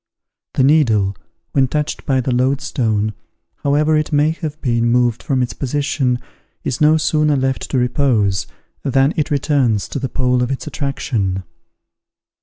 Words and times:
The 0.55 0.63
needle, 0.63 1.15
when 1.51 1.67
touched 1.67 2.07
by 2.07 2.21
the 2.21 2.31
loadstone, 2.33 3.13
however 3.57 3.95
it 3.95 4.11
may 4.11 4.31
have 4.31 4.59
been 4.59 4.87
moved 4.87 5.21
from 5.21 5.43
its 5.43 5.53
position, 5.53 6.17
is 6.63 6.81
no 6.81 6.97
sooner 6.97 7.35
left 7.35 7.69
to 7.69 7.77
repose, 7.77 8.47
than 8.81 9.13
it 9.15 9.29
returns 9.29 9.87
to 9.89 9.99
the 9.99 10.09
pole 10.09 10.41
of 10.41 10.49
its 10.49 10.65
attraction. 10.65 11.43